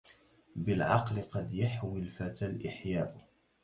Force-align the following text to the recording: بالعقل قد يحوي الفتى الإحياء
بالعقل 0.55 1.21
قد 1.21 1.53
يحوي 1.53 1.99
الفتى 1.99 2.45
الإحياء 2.45 3.17